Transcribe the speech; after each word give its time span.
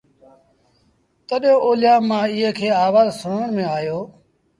تڏهيݩ 1.27 1.61
اوليآ 1.65 1.93
مآݩ 2.09 2.27
ايٚئي 2.31 2.49
کي 2.57 2.67
آوآز 2.85 3.09
سُڻڻ 3.19 3.43
ميݩ 3.55 3.71
آيو 3.77 3.99